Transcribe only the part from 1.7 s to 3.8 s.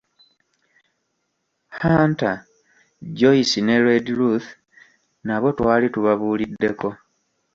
Hunter, Joyce ne